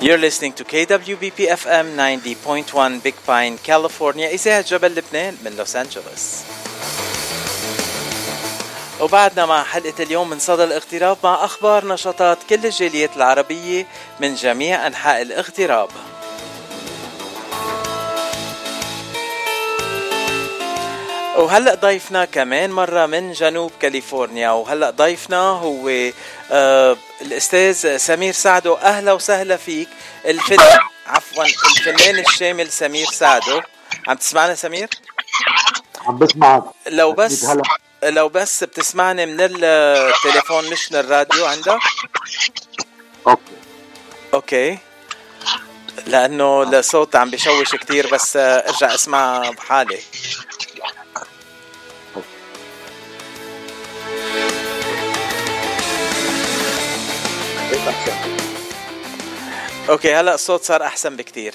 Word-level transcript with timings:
You're 0.00 0.16
listening 0.16 0.52
to 0.52 0.62
KWBP 0.62 1.50
FM 1.50 1.96
90.1 1.96 3.02
Big 3.02 3.16
Pine, 3.26 3.58
California. 3.58 4.28
إذاعة 4.28 4.60
جبل 4.60 4.94
لبنان 4.94 5.36
من 5.44 5.56
لوس 5.56 5.76
أنجلوس 5.76 6.42
وبعدنا 9.00 9.46
مع 9.46 9.64
حلقة 9.64 10.02
اليوم 10.02 10.30
من 10.30 10.38
صدى 10.38 10.64
الاغتراب 10.64 11.16
مع 11.24 11.44
أخبار 11.44 11.86
نشاطات 11.86 12.38
كل 12.50 12.66
الجاليات 12.66 13.16
العربية 13.16 13.86
من 14.20 14.34
جميع 14.34 14.86
أنحاء 14.86 15.22
الاغتراب. 15.22 15.88
وهلأ 21.38 21.74
ضيفنا 21.74 22.24
كمان 22.24 22.70
مرة 22.70 23.06
من 23.06 23.32
جنوب 23.32 23.72
كاليفورنيا 23.80 24.50
وهلأ 24.50 24.90
ضيفنا 24.90 25.38
هو 25.38 26.10
آه 26.50 26.96
الأستاذ 27.22 27.96
سمير 27.96 28.32
سعدو. 28.32 28.74
أهلا 28.74 29.12
وسهلا 29.12 29.56
فيك. 29.56 29.88
الفنان 30.26 30.78
عفوا 31.06 31.44
الفنان 31.44 32.18
الشامل 32.18 32.72
سمير 32.72 33.06
سعدو. 33.06 33.60
عم 34.08 34.16
تسمعنا 34.16 34.54
سمير؟ 34.54 34.88
عم 36.06 36.18
بسمعك 36.18 36.62
لو 36.86 37.12
بس 37.12 37.46
لو 38.02 38.28
بس 38.28 38.64
بتسمعني 38.64 39.26
من 39.26 39.36
التليفون 39.40 40.70
مش 40.70 40.92
من 40.92 40.98
الراديو 40.98 41.46
عندك؟ 41.46 41.78
okay. 43.26 43.42
okay. 44.34 44.78
لأنه 46.06 46.62
الصوت 46.62 47.16
عم 47.16 47.30
بيشوش 47.30 47.74
كثير 47.74 48.06
بس 48.06 48.36
ارجع 48.36 48.94
اسمع 48.94 49.50
بحالي. 49.50 49.98
okay 59.88 60.14
هلا 60.14 60.34
الصوت 60.34 60.62
صار 60.62 60.82
احسن 60.82 61.16
بكتير. 61.16 61.54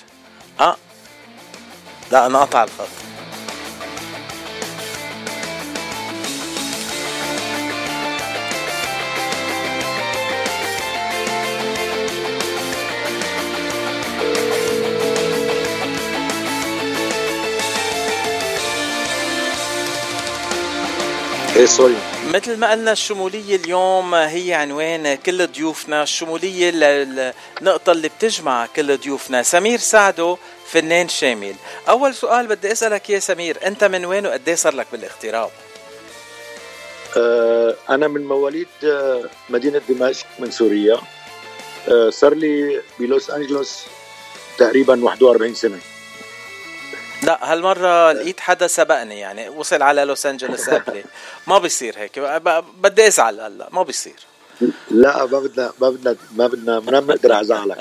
آه. 0.59 0.77
لا 2.11 2.25
أنا 2.25 2.39
قطع 2.39 2.63
الخط. 2.63 2.87
إيه 21.55 21.65
sorry 21.65 22.12
مثل 22.33 22.57
ما 22.57 22.71
قلنا 22.71 22.91
الشمولية 22.91 23.55
اليوم 23.55 24.15
هي 24.15 24.53
عنوان 24.53 25.15
كل 25.15 25.47
ضيوفنا 25.47 26.03
الشمولية 26.03 26.71
النقطة 26.73 27.91
اللي 27.91 28.09
بتجمع 28.09 28.65
كل 28.65 28.97
ضيوفنا. 28.97 29.43
سمير 29.43 29.79
سعدو 29.79 30.37
فنان 30.67 31.09
شامل. 31.09 31.55
أول 31.89 32.15
سؤال 32.15 32.47
بدي 32.47 32.71
أسألك 32.71 33.09
يا 33.09 33.19
سمير 33.19 33.57
أنت 33.65 33.83
من 33.83 34.05
وين 34.05 34.27
وقد 34.27 34.49
صار 34.49 34.75
لك 34.75 34.87
بالاغتراب؟ 34.91 35.49
أه 37.17 37.75
أنا 37.89 38.07
من 38.07 38.25
مواليد 38.25 38.67
آه، 38.83 39.29
مدينة 39.49 39.81
دمشق 39.89 40.25
من 40.39 40.51
سوريا. 40.51 40.97
أه 41.87 42.09
صار 42.09 42.33
لي 42.33 42.81
بلوس 42.99 43.29
أنجلوس 43.29 43.83
تقريبا 44.57 45.03
41 45.03 45.53
سنة. 45.55 45.79
لا 47.23 47.53
هالمرة 47.53 48.11
لقيت 48.11 48.39
حدا 48.39 48.67
سبقني 48.67 49.19
يعني 49.19 49.49
وصل 49.49 49.81
على 49.81 50.03
لوس 50.03 50.25
أنجلوس 50.25 50.69
قبلي. 50.69 51.03
ما 51.47 51.57
بيصير 51.57 51.97
هيك 51.97 52.19
بدي 52.77 53.07
أزعل 53.07 53.39
هلأ 53.39 53.69
ما 53.71 53.83
بيصير. 53.83 54.15
لا 54.91 55.25
ما 55.25 55.39
بدنا 55.39 55.71
ما 55.81 55.89
بدنا 55.89 56.15
ما 56.35 56.47
بدنا 56.47 56.79
ما 56.79 56.99
بنقدر 56.99 57.41
ازعلك 57.41 57.77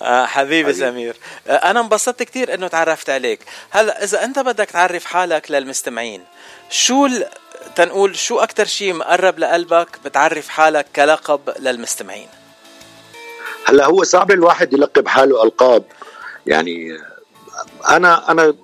حبيبي 0.34 0.72
سمير. 0.72 1.16
أنا 1.46 1.80
انبسطت 1.80 2.22
كثير 2.22 2.54
إنه 2.54 2.68
تعرفت 2.68 3.10
عليك. 3.10 3.40
هلأ 3.70 4.04
إذا 4.04 4.24
أنت 4.24 4.38
بدك 4.38 4.70
تعرف 4.70 5.04
حالك 5.04 5.50
للمستمعين 5.50 6.24
شو 6.70 7.08
تنقول 7.76 8.16
شو 8.16 8.38
أكثر 8.38 8.64
شيء 8.64 8.92
مقرب 8.92 9.38
لقلبك 9.38 9.88
بتعرف 10.04 10.48
حالك 10.48 10.86
كلقب 10.96 11.40
للمستمعين؟ 11.58 12.28
هلأ 13.64 13.86
هو 13.86 14.04
صعب 14.04 14.30
الواحد 14.30 14.72
يلقب 14.72 15.08
حاله 15.08 15.44
ألقاب. 15.44 15.84
يعني 16.46 16.98
أنا 17.88 18.30
أنا 18.30 18.54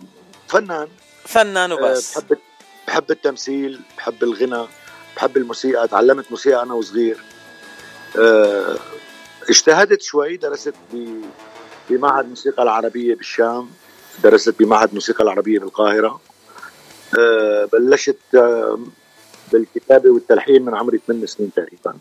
فنان. 0.48 0.88
فنان 1.24 1.72
وبس. 1.72 2.16
آه، 2.16 2.20
بحب 2.20 2.38
بحب 2.86 3.10
التمثيل 3.10 3.80
بحب 3.96 4.22
الغنى 4.22 4.66
بحب 5.16 5.36
الموسيقى. 5.36 5.88
تعلمت 5.88 6.30
موسيقى 6.30 6.62
أنا 6.62 6.74
وصغير. 6.74 7.24
آه، 8.18 8.76
اجتهدت 9.50 10.02
شوي 10.02 10.36
درست 10.36 10.74
بمعهد 11.90 12.24
الموسيقى 12.24 12.62
العربية 12.62 13.14
بالشام. 13.14 13.70
درست 14.24 14.54
بمعهد 14.58 14.88
الموسيقى 14.88 15.24
العربية 15.24 15.58
بالقاهرة. 15.58 16.20
آه، 17.18 17.68
بلشت 17.72 18.18
بالكتابة 19.52 20.10
والتلحين 20.10 20.64
من 20.64 20.74
عمري 20.74 21.00
8 21.06 21.26
سنين 21.26 21.50
تقريبا. 21.56 21.98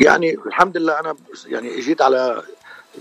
يعني 0.00 0.34
الحمد 0.46 0.76
لله 0.76 1.00
أنا 1.00 1.16
يعني 1.46 1.78
إجيت 1.78 2.02
على 2.02 2.42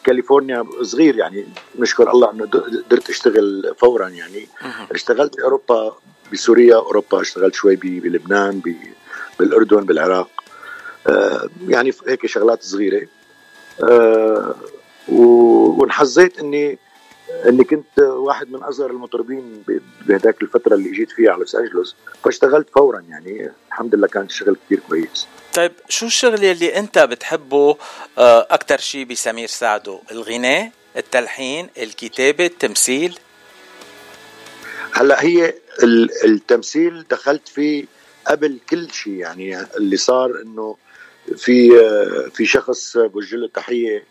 كاليفورنيا 0.03 0.65
صغير 0.81 1.15
يعني 1.15 1.47
نشكر 1.79 2.11
الله 2.11 2.31
إنه 2.31 2.45
قدرت 2.45 3.09
أشتغل 3.09 3.73
فورا 3.77 4.07
يعني. 4.07 4.47
اشتغلت 4.91 5.37
باوروبا 5.37 5.95
بسوريا 6.33 6.75
أوروبا 6.75 7.21
اشتغلت 7.21 7.53
شوي 7.53 7.75
بلبنان 7.75 8.61
بالأردن 9.39 9.85
بالعراق. 9.85 10.29
آه 11.07 11.49
يعني 11.67 11.93
هيك 12.07 12.25
شغلات 12.25 12.63
صغيرة. 12.63 13.07
آه 13.83 14.55
وانحظيت 15.07 16.39
إني 16.39 16.79
اني 17.45 17.63
كنت 17.63 17.99
واحد 17.99 18.51
من 18.51 18.63
أصغر 18.63 18.91
المطربين 18.91 19.63
بهداك 20.07 20.41
الفترة 20.41 20.75
اللي 20.75 20.89
إجيت 20.89 21.11
فيها 21.11 21.31
على 21.31 21.39
لوس 21.39 21.55
أنجلوس 21.55 21.95
فاشتغلت 22.23 22.67
فورا 22.69 23.03
يعني 23.09 23.51
الحمد 23.67 23.95
لله 23.95 24.07
كان 24.07 24.23
الشغل 24.23 24.57
كثير 24.65 24.79
كويس. 24.89 25.27
طيب 25.53 25.71
شو 25.89 26.05
الشغل 26.05 26.45
اللي 26.45 26.79
أنت 26.79 26.99
بتحبه 26.99 27.77
آه، 28.17 28.47
أكثر 28.51 28.77
شيء 28.77 29.05
بسمير 29.05 29.47
سعدو؟ 29.47 29.99
الغناء 30.11 30.71
التلحين 30.97 31.69
الكتابة 31.77 32.45
التمثيل؟ 32.45 33.19
هلأ 34.93 35.23
هي 35.23 35.53
التمثيل 36.25 37.05
دخلت 37.09 37.47
فيه 37.47 37.85
قبل 38.27 38.59
كل 38.69 38.91
شيء 38.91 39.13
يعني 39.13 39.61
اللي 39.77 39.97
صار 39.97 40.41
إنه 40.41 40.77
في 41.37 41.79
آه، 41.79 42.29
في 42.29 42.45
شخص 42.45 42.97
بوجه 42.97 43.35
له 43.35 43.47
تحية 43.47 44.03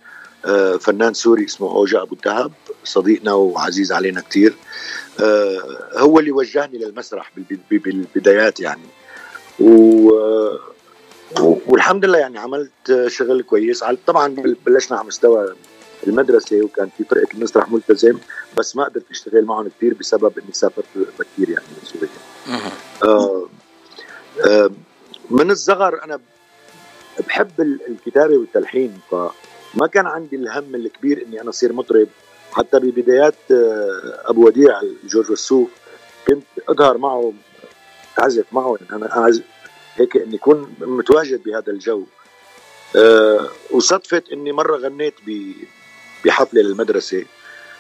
فنان 0.81 1.15
سوري 1.15 1.45
اسمه 1.45 1.71
اوجا 1.71 2.03
أبو 2.03 2.15
الدهب 2.15 2.53
صديقنا 2.85 3.33
وعزيز 3.33 3.93
علينا 3.93 4.21
كثير 4.21 4.55
هو 5.97 6.19
اللي 6.19 6.31
وجهني 6.31 6.79
للمسرح 6.79 7.33
بالبدايات 7.71 8.61
يعني. 8.61 8.89
و 9.61 10.11
والحمد 11.41 12.05
لله 12.05 12.19
يعني 12.19 12.39
عملت 12.39 13.07
شغل 13.07 13.43
كويس. 13.43 13.85
طبعا 14.07 14.35
بلشنا 14.67 14.99
على 14.99 15.07
مستوى 15.07 15.55
المدرسة 16.07 16.63
وكان 16.63 16.89
في 16.99 17.05
فرقه 17.05 17.29
المسرح 17.35 17.71
ملتزم 17.71 18.19
بس 18.59 18.77
ما 18.77 18.85
قدرت 18.85 19.05
أشتغل 19.11 19.45
معهم 19.45 19.71
كثير 19.79 19.95
بسبب 19.95 20.39
إني 20.39 20.53
سافرت 20.53 20.85
بكير 20.97 21.51
يعني 21.51 21.65
من 21.69 21.85
سوريا. 21.85 22.09
آه 23.05 23.49
آه 24.47 24.71
من 25.31 25.51
الصغر 25.51 26.05
أنا 26.05 26.21
بحب 27.27 27.81
الكتابة 27.89 28.37
والتلحين 28.37 28.99
فما 29.75 29.87
كان 29.87 30.07
عندي 30.07 30.37
الهم 30.37 30.75
الكبير 30.75 31.23
إني 31.27 31.41
أنا 31.41 31.51
أصير 31.51 31.73
مطرب. 31.73 32.09
حتى 32.53 32.79
ببدايات 32.79 33.35
آه، 33.51 34.23
أبو 34.25 34.47
وديع 34.47 34.81
جورج 35.05 35.31
وسوف 35.31 35.71
كنت 36.29 36.45
أظهر 36.69 36.99
معه 36.99 37.33
أعزف 38.19 38.45
معه 38.53 38.79
أنا 38.93 39.17
اعزف 39.17 39.43
هيك 39.97 40.17
إني 40.17 40.37
اكون 40.37 40.75
متواجد 40.81 41.43
بهذا 41.43 41.73
الجو. 41.73 42.05
أه 42.97 43.49
وصدفت 43.71 44.33
إني 44.33 44.53
مرة 44.53 44.77
غنيت 44.77 45.15
بحفلة 46.25 46.63
للمدرسة. 46.63 47.25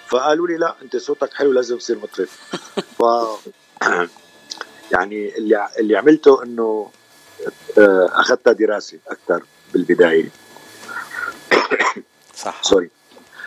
فقالوا 0.08 0.49
لي 0.49 0.56
لا 0.56 0.76
أنت 0.82 0.97
صوتك 0.97 1.35
حلو 1.35 1.52
لازم 1.52 1.79
تصير 1.79 1.99
مطرب. 1.99 2.29
ف 2.99 3.02
يعني 4.94 5.38
اللي 5.38 5.69
اللي 5.79 5.97
عملته 5.97 6.43
إنه 6.43 6.90
آه، 7.79 8.08
أخذتها 8.12 8.52
دراسة 8.52 8.99
أكثر 9.08 9.43
بالبداية. 9.73 10.44
صح. 12.44 12.62
sorry 12.62 12.90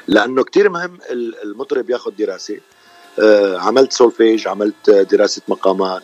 لأنه 0.08 0.44
كثير 0.44 0.70
مهم 0.70 1.00
المطرب 1.44 1.90
ياخذ 1.90 2.12
دراسة. 2.12 2.60
آه، 3.20 3.58
عملت 3.58 3.94
سولفيج 3.94 4.48
عملت 4.48 4.90
دراسة 4.90 5.42
مقامات. 5.48 6.04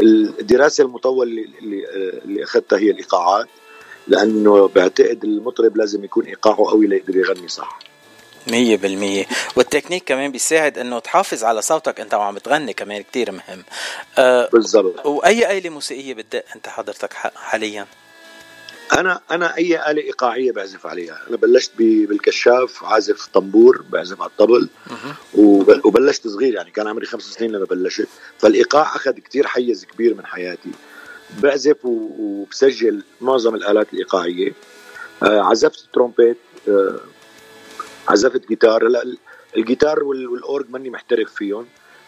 الدراسة 0.00 0.84
المطولة 0.84 1.22
اللي 1.22 1.84
اللي 2.24 2.44
أخذتها 2.44 2.78
هي 2.78 2.90
الإيقاعات. 2.90 3.46
لأنه 4.06 4.68
بعتقد 4.68 5.24
المطرب 5.24 5.76
لازم 5.76 6.04
يكون 6.04 6.24
إيقاعه 6.24 6.56
قوي 6.56 6.86
ليقدر 6.86 7.16
يغني 7.16 7.48
صح. 7.48 7.78
مية 8.46 8.76
بالمية. 8.76 9.26
والتكنيك 9.56 10.04
كمان 10.04 10.32
بيساعد 10.32 10.78
إنه 10.78 10.98
تحافظ 10.98 11.44
على 11.44 11.62
صوتك. 11.62 12.00
أنت 12.00 12.14
وعم 12.14 12.38
تغني 12.38 12.72
كمان 12.72 13.02
كتير 13.02 13.32
مهم. 13.32 13.64
أه 14.18 14.48
بالضبط. 14.52 15.06
وأي 15.06 15.58
آلة 15.58 15.70
موسيقية 15.70 16.14
بتدق 16.14 16.44
أنت 16.56 16.68
حضرتك 16.68 17.12
حاليا؟ 17.12 17.86
أنا 18.92 19.20
أنا 19.30 19.56
أي 19.56 19.90
آلة 19.90 20.02
إيقاعية 20.02 20.52
بعزف 20.52 20.86
عليها. 20.86 21.20
أنا 21.28 21.36
بلشت 21.36 21.70
بالكشاف 21.78 22.84
عازف 22.84 23.26
طنبور 23.26 23.84
بعزف 23.90 24.20
على 24.20 24.30
الطبل. 24.30 24.68
وبلشت 25.84 26.28
صغير 26.28 26.54
يعني 26.54 26.70
كان 26.70 26.88
عمري 26.88 27.06
خمس 27.06 27.22
سنين 27.22 27.52
لما 27.52 27.64
بلشت. 27.64 28.08
فالإيقاع 28.38 28.96
أخذ 28.96 29.12
كتير 29.12 29.46
حيز 29.46 29.84
كبير 29.84 30.14
من 30.14 30.26
حياتي. 30.26 30.70
بعزف 31.42 31.76
وبسجل 31.84 33.02
معظم 33.20 33.54
الآلات 33.54 33.92
الإيقاعية. 33.92 34.52
آه، 35.22 35.40
عزفت 35.40 35.88
ترومبيت 35.92 36.38
آه، 36.68 37.00
عزفت 38.08 38.48
جيتار. 38.48 38.86
هلا 38.86 39.16
الجيتار 39.56 40.04
والأورج 40.04 40.70
ماني 40.70 40.90
محترف 40.90 41.34
فيهم. 41.34 41.66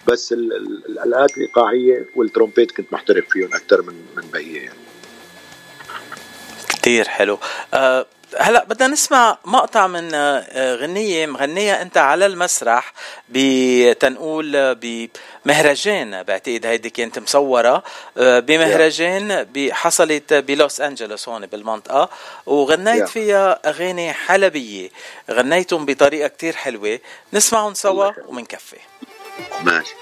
بس 0.09 0.33
الآلات 0.33 1.37
الإيقاعية 1.37 2.07
والترومبيت 2.17 2.71
كنت 2.71 2.93
محترف 2.93 3.29
فيهم 3.29 3.55
أكثر 3.55 3.83
من 3.83 3.95
من 4.17 4.31
بقية 4.33 4.61
يعني. 4.61 4.90
كثير 6.91 7.09
حلو. 7.09 7.39
أه 7.75 8.07
هلا 8.39 8.65
بدنا 8.65 8.89
نسمع 8.89 9.39
مقطع 9.45 9.87
من 9.87 10.15
آه، 10.15 10.75
غنية 10.75 11.27
مغنيها 11.27 11.83
أنت 11.83 11.97
على 11.97 12.27
المسرح 12.27 12.93
بتنقول 13.29 14.75
بمهرجان. 14.75 16.23
بعتقد 16.23 16.67
هيدي 16.67 16.91
كانت 16.91 17.19
مصورة 17.19 17.83
آه، 18.19 18.39
بمهرجان 18.41 19.47
حصلت 19.71 20.35
بلوس 20.35 20.81
أنجلوس 20.81 21.29
هون 21.29 21.47
بالمنطقة 21.47 22.09
وغنيت 22.47 23.09
فيها 23.09 23.61
أغاني 23.67 24.13
حلبية. 24.13 24.91
غنيتهم 25.31 25.85
بطريقة 25.87 26.29
كتير 26.29 26.57
حلوة. 26.57 26.99
نسمعهم 27.33 27.75
سوا 27.75 28.11
ومنكفي. 28.27 28.77
ماشي. 29.63 29.95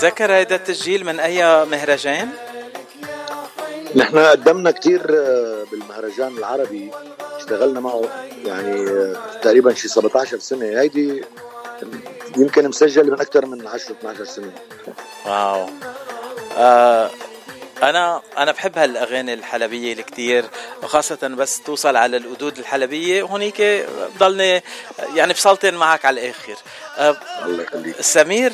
بتتذكر 0.00 0.32
هيدا 0.32 0.54
التسجيل 0.56 1.04
من 1.04 1.20
أي 1.20 1.64
مهرجان؟ 1.64 2.28
نحن 3.96 4.18
قدمنا 4.18 4.70
كثير 4.70 5.00
آه، 5.10 5.64
بالمهرجان 5.72 6.38
العربي. 6.38 6.90
اشتغلنا 7.36 7.80
معه 7.80 8.02
يعني 8.44 8.90
آه، 8.90 9.16
تقريبا 9.42 9.74
شي 9.74 9.88
17 9.88 10.38
سنة. 10.38 10.80
هيدي 10.80 11.24
يمكن 12.36 12.68
مسجل 12.68 13.06
من 13.10 13.20
أكثر 13.20 13.46
من 13.46 13.66
10 13.66 13.92
12 13.92 14.24
سنة. 14.24 14.52
واو. 15.26 15.66
آه 16.56 17.10
أنا 17.82 18.22
أنا 18.38 18.52
بحب 18.52 18.78
هالأغاني 18.78 19.34
الحلبية 19.34 19.92
الكتير 19.92 20.44
وخاصة 20.82 21.28
بس 21.28 21.62
توصل 21.62 21.96
على 21.96 22.16
القدود 22.16 22.58
الحلبية. 22.58 23.22
هونيك 23.22 23.86
بضلني 24.14 24.62
يعني 25.14 25.32
بسلطن 25.32 25.74
معك 25.74 26.04
على 26.04 26.20
الآخر. 26.20 26.56
الله 27.44 27.62
يخليك. 27.62 28.00
سمير 28.00 28.52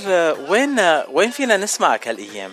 وين 0.48 0.80
وين 1.12 1.30
فينا 1.30 1.56
نسمعك 1.56 2.08
هالأيام؟ 2.08 2.52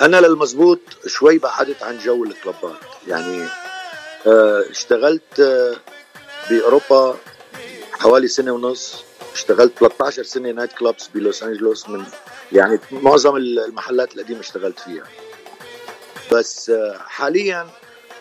أنا 0.00 0.16
للمزبوط 0.16 0.80
شوي 1.06 1.38
بعدت 1.38 1.82
عن 1.82 1.98
جو 1.98 2.24
الكلوبات 2.24 2.76
يعني 3.08 3.48
آه، 4.26 4.64
اشتغلت 4.70 5.40
آه، 5.40 5.76
بأوروبا 6.50 7.16
حوالي 7.92 8.28
سنة 8.28 8.52
ونص. 8.52 9.04
اشتغلت 9.34 9.78
13 9.78 10.22
سنة 10.22 10.50
night 10.50 10.72
clubs 10.72 11.08
بلوس 11.14 11.42
أنجلوس 11.42 11.88
من 11.88 12.04
يعني 12.52 12.78
معظم 12.92 13.36
المحلات 13.36 14.14
القديمة 14.14 14.40
اشتغلت 14.40 14.78
فيها. 14.78 15.04
بس 16.32 16.70
آه، 16.70 16.98
حاليا 16.98 17.66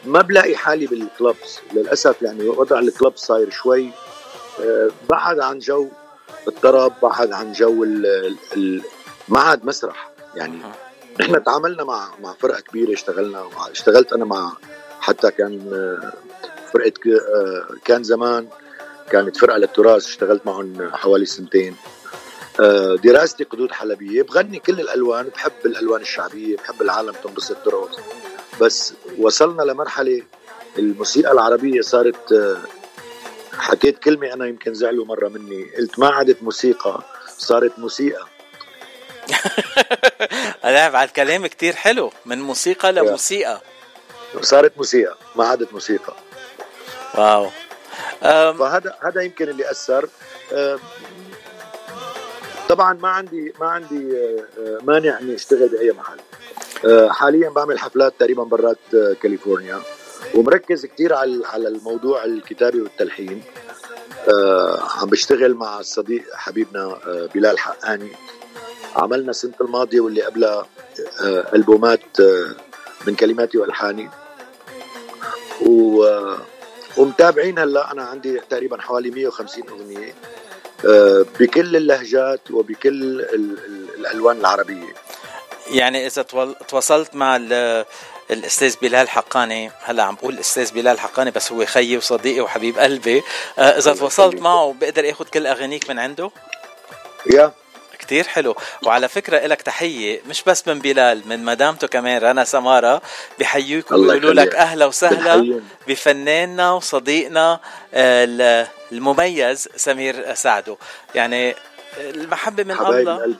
ما 0.06 0.22
بلاقي 0.22 0.56
حالي 0.56 0.88
بال 0.88 1.08
clubs 1.08 1.60
للأسف 1.74 2.22
يعني 2.22 2.44
وضع 2.44 2.80
ال 2.80 2.87
club 2.87 3.18
صاير 3.18 3.50
شوي 3.50 3.90
بعد 5.10 5.40
عن 5.40 5.60
جو 5.60 5.88
الطرب 6.48 6.94
بعد 7.02 7.32
عن 7.32 7.52
جو 7.54 7.86
ما 9.30 9.40
عاد 9.40 9.66
مسرح. 9.66 10.12
يعني 10.36 10.62
نحن 11.20 11.44
تعاملنا 11.44 11.84
مع 11.84 12.10
مع 12.20 12.34
فرقة 12.34 12.62
كبيرة 12.62 12.94
اشتغلنا 12.94 13.50
اشتغلت 13.72 14.14
أنا 14.14 14.26
مع 14.26 14.52
حتى 15.00 15.32
كان 15.32 15.72
آه، 15.74 16.14
فرقة 16.74 16.94
آه، 17.36 17.68
كان 17.86 18.04
زمان 18.04 18.48
كانت 19.14 19.38
فرقة 19.38 19.58
للتراث 19.58 20.06
اشتغلت 20.06 20.46
معهم 20.46 20.92
حوالي 20.94 21.26
سنتين. 21.26 21.76
آه، 22.60 22.96
دراستي 22.96 23.44
قدود 23.44 23.72
حلبية. 23.72 24.22
بغني 24.22 24.60
كل 24.60 24.80
الألوان 24.80 25.26
بحب 25.26 25.52
الألوان 25.66 26.02
الشعبية 26.02 26.58
بحب 26.58 26.82
العالم 26.82 27.14
تنبسط 27.24 27.58
ترقص. 27.66 28.00
بس 28.62 28.94
وصلنا 29.18 29.64
لمرحلة 29.64 30.24
الموسيقى 30.80 31.32
العربية 31.32 31.82
صارت 31.82 32.34
حكيت 33.54 34.00
كلمة 34.00 34.34
أنا 34.34 34.46
يمكن 34.46 34.74
زعلوا 34.74 35.06
مرة 35.06 35.28
مني. 35.28 35.66
قلت 35.78 36.00
ما 36.00 36.10
عادت 36.10 36.44
موسيقى 36.44 37.04
صارت 37.38 37.80
موسيقى. 37.80 38.28
أنا 40.66 40.90
بعد 40.90 41.10
كلام 41.10 41.48
كتير 41.48 41.74
حلو. 41.74 42.12
من 42.26 42.42
موسيقى 42.42 42.92
لموسيقى. 42.92 43.62
صارت 44.42 44.78
موسيقى 44.78 45.18
ما 45.36 45.46
عادت 45.46 45.74
موسيقى. 45.74 46.14
واو. 47.16 47.50
فهذا 48.24 48.96
هذا 49.02 49.22
يمكن 49.22 49.50
اللي 49.50 49.72
أثر. 49.72 50.10
طبعا 52.70 52.94
ما 52.94 53.10
عندي 53.10 53.54
ما 53.60 53.68
عندي 53.68 54.18
مانع 54.84 55.20
إني 55.20 55.36
أشتغل 55.36 55.68
بأي 55.68 55.92
محل. 55.92 56.20
حاليا 57.10 57.50
بعمل 57.50 57.80
حفلات 57.80 58.14
تقريبا 58.20 58.44
برات 58.44 58.78
كاليفورنيا 59.22 59.82
ومركز 60.36 60.86
كثير 60.86 61.14
على 61.14 61.46
على 61.46 61.68
الموضوع 61.68 62.26
الكتابي 62.26 62.82
والتلحين. 62.82 63.44
عم 64.96 65.10
بشتغل 65.10 65.54
مع 65.54 65.80
الصديق 65.80 66.24
حبيبنا 66.34 66.98
بلال 67.36 67.60
حقاني. 67.60 68.12
عملنا 68.96 69.30
السنة 69.30 69.54
الماضية 69.62 70.00
واللي 70.00 70.22
قبلها 70.22 70.68
ألبومات 71.56 72.20
آه، 72.20 72.56
من 73.08 73.16
كلماتي 73.16 73.58
وألحاني. 73.58 74.10
و 75.66 76.06
ومتابعين 76.98 77.60
هلا 77.60 77.92
أنا 77.92 78.04
عندي 78.04 78.40
تقريبا 78.50 78.82
حوالي 78.82 79.12
150 79.12 79.64
أغنية 79.70 80.14
بكل 81.40 81.76
اللهجات 81.76 82.52
وبكل 82.52 83.22
الألوان 83.98 84.38
العربية. 84.38 84.94
يعني 85.72 86.08
إذا 86.08 86.22
تواصلت 86.68 87.16
مع 87.16 87.36
الأستاذ 88.32 88.76
بلال 88.82 89.10
حقاني 89.10 89.72
هلا 89.82 90.04
عم 90.04 90.16
بقول 90.16 90.34
الاستاذ 90.34 90.74
بلال 90.74 91.00
حقاني 91.00 91.32
بس 91.32 91.52
هو 91.52 91.66
خيي 91.66 91.98
وصديقي 91.98 92.42
وحبيب 92.42 92.80
قلبي 92.80 93.24
إذا 93.58 93.94
تواصلت 93.94 94.42
معه 94.42 94.76
بقدر 94.82 95.10
آخذ 95.12 95.26
كل 95.26 95.48
أغانيك 95.48 95.90
من 95.90 96.00
عنده؟ 96.00 96.32
يا. 97.34 97.52
كتير 98.14 98.28
حلو. 98.28 98.56
وعلى 98.86 99.08
فكرة 99.08 99.38
إلك 99.38 99.62
تحية 99.62 100.22
مش 100.30 100.44
بس 100.44 100.68
من 100.68 100.80
بلال 100.80 101.22
من 101.26 101.46
مدامته 101.46 101.88
كمان 101.88 102.22
رنا 102.22 102.44
سمارة 102.44 103.02
بحيوك 103.40 103.92
ويقولوا 103.92 104.34
لك 104.34 104.56
أهلا 104.56 104.86
وسهلا 104.86 105.62
بفناننا 105.88 106.72
وصديقنا 106.72 107.60
آه، 107.94 108.68
المميز 108.92 109.70
سمير 109.76 110.34
سعدو 110.34 110.78
يعني 111.16 111.56
المحبة 111.98 112.64
من 112.64 112.72
الله. 112.72 113.36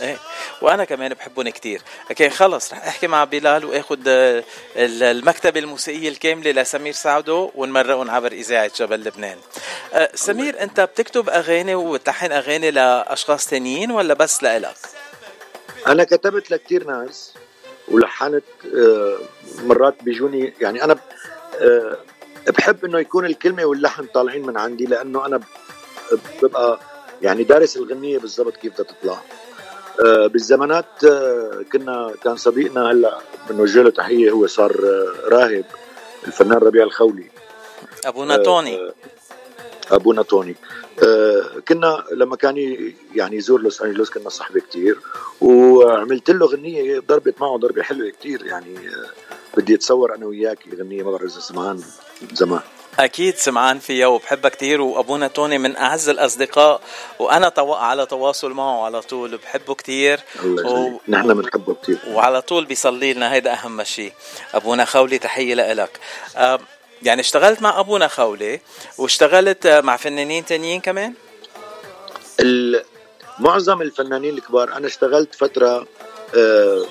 إيه. 0.00 0.16
وأنا 0.62 0.84
كمان 0.84 1.14
بحبهم 1.14 1.48
كتير. 1.48 1.82
أوكي 2.10 2.30
خلص 2.30 2.72
رح 2.72 2.86
أحكي 2.86 3.06
مع 3.06 3.24
بلال 3.24 3.64
واخذ 3.64 3.98
آه، 4.08 4.44
المكتبة 4.76 5.60
الموسيقية 5.60 6.08
الكاملة 6.08 6.50
لسمير 6.50 6.92
سعدو 6.92 7.50
ونمرقهم 7.54 8.10
عبر 8.10 8.32
إذاعة 8.32 8.70
جبل 8.76 9.00
لبنان. 9.00 9.38
أه 9.92 10.10
سمير 10.14 10.62
أنت 10.62 10.80
بتكتب 10.80 11.28
أغاني 11.28 11.74
وتلحن 11.74 12.32
أغاني 12.32 12.70
لأشخاص 12.70 13.46
تانيين 13.46 13.90
ولا 13.90 14.14
بس 14.14 14.42
لإلك؟ 14.42 14.76
أنا 15.86 16.04
كتبت 16.04 16.50
لكتير 16.50 16.86
ناس 16.86 17.34
ولحنت 17.88 18.44
آه، 18.76 19.18
مرات 19.62 20.02
بيجوني 20.02 20.54
يعني 20.60 20.84
أنا 20.84 20.96
آه، 21.60 21.98
بحب 22.48 22.84
إنه 22.84 22.98
يكون 22.98 23.26
الكلمة 23.26 23.64
واللحن 23.64 24.06
طالعين 24.06 24.46
من 24.46 24.58
عندي 24.58 24.84
لأنه 24.86 25.26
أنا 25.26 25.40
ببقى 26.42 26.80
يعني 27.22 27.44
دارس 27.44 27.76
الغنية 27.76 28.18
بالضبط 28.18 28.56
كيف 28.56 28.72
بدها 28.72 28.86
تطلع. 28.86 29.12
آه، 29.12 29.39
بالزمانات 29.98 30.86
كنا 31.72 32.14
كان 32.24 32.36
صديقنا 32.36 32.90
هلا 32.90 33.18
بنوجه 33.50 33.82
له 33.82 33.90
تحية 33.90 34.30
هو 34.30 34.46
صار 34.46 34.76
راهب 35.24 35.64
الفنان 36.26 36.58
ربيع 36.58 36.82
الخولي. 36.82 37.30
أبونا 38.04 38.36
توني. 38.36 38.92
أبونا 39.90 40.22
توني. 40.22 40.56
آه، 41.02 41.44
كنا 41.68 42.04
لما 42.12 42.36
كان 42.36 42.56
يعني 43.14 43.36
يزور 43.36 43.60
لوس 43.60 43.82
أنجلوس 43.82 44.10
كنا 44.10 44.28
صحبة 44.28 44.60
كتير 44.60 44.98
وعملت 45.40 46.30
له 46.30 46.46
غنيه 46.46 46.98
ضربت 46.98 47.40
معه 47.40 47.56
ضربة 47.56 47.82
حلوة 47.82 48.10
كتير 48.10 48.46
يعني 48.46 48.78
آه، 48.78 49.06
بدي 49.56 49.74
أتصور 49.74 50.14
أنا 50.14 50.26
وياك 50.26 50.58
غنيه 50.78 51.02
ما 51.02 51.10
بعرف 51.10 51.22
إذا 51.22 51.40
سمعان 51.40 51.82
زمان. 52.32 52.60
أكيد 53.04 53.36
سمعان 53.36 53.78
فيها 53.78 54.06
وبحبها 54.06 54.50
كثير 54.50 54.80
وأبونا 54.80 55.28
توني 55.28 55.58
من 55.58 55.76
أعز 55.76 56.08
الأصدقاء 56.08 56.80
وأنا 57.18 57.48
طو... 57.48 57.74
على 57.74 58.06
تواصل 58.06 58.52
معه 58.52 58.84
على 58.84 59.02
طول. 59.02 59.36
بحبه 59.36 59.74
كثير 59.74 60.20
و... 60.44 60.98
نحن 61.08 61.34
بنحبه 61.34 61.74
كثير 61.74 61.98
وعلى 62.08 62.42
طول 62.42 62.64
بيصلي 62.64 63.12
لنا. 63.12 63.32
هيدا 63.32 63.52
أهم 63.52 63.84
شيء 63.84 64.12
أبونا 64.54 64.84
خولي 64.84 65.18
تحية 65.18 65.54
لك 65.54 66.00
أه 66.36 66.60
يعني 67.02 67.20
اشتغلت 67.20 67.62
مع 67.62 67.80
أبونا 67.80 68.08
خولي 68.08 68.60
واشتغلت 68.98 69.66
مع 69.66 69.96
فنانين 69.96 70.44
تانيين 70.44 70.80
كمان؟ 70.80 71.14
معظم 73.38 73.82
الفنانين 73.82 74.34
الكبار 74.34 74.76
أنا 74.76 74.86
اشتغلت 74.86 75.34
فترة 75.34 75.86
آه، 76.36 76.84